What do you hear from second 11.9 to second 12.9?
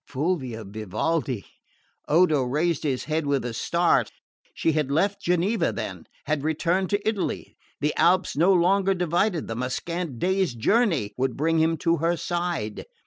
her side!